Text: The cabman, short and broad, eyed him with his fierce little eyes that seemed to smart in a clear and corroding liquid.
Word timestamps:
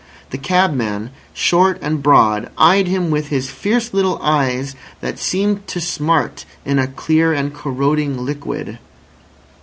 The 0.31 0.39
cabman, 0.39 1.11
short 1.31 1.77
and 1.79 2.01
broad, 2.01 2.49
eyed 2.57 2.87
him 2.87 3.11
with 3.11 3.27
his 3.27 3.51
fierce 3.51 3.93
little 3.93 4.19
eyes 4.23 4.75
that 4.99 5.19
seemed 5.19 5.67
to 5.67 5.79
smart 5.79 6.43
in 6.65 6.79
a 6.79 6.87
clear 6.87 7.33
and 7.33 7.53
corroding 7.53 8.17
liquid. 8.25 8.79